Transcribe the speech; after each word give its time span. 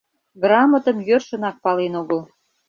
Грамотым 0.43 0.97
йӧршынак 1.07 1.55
пален 1.63 1.93
огыл. 2.01 2.21